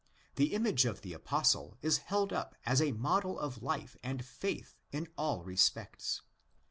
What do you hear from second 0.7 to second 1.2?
of the